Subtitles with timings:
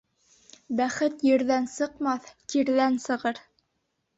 [0.79, 3.47] Бәхет ерҙән сыҡмаҫ, тирҙән сығыр.